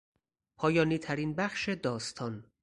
پایانیترین 0.57 1.33
بخش 1.35 1.69
داستان 1.69 2.51